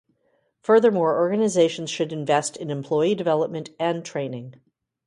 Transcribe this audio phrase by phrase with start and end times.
[0.63, 4.55] Furthermore, organizations should invest in employee development and training.